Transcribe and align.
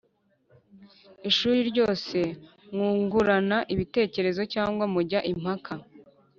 ishuri 1.29 1.59
ryose 1.69 2.17
mwungurana 2.73 3.57
ibitekerezo 3.73 4.41
cyangwa 4.53 4.83
mujya 4.93 5.19
impaka 5.31 5.73